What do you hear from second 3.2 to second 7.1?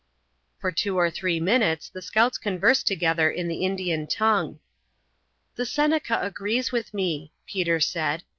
in the Indian tongue. "The Seneca agrees with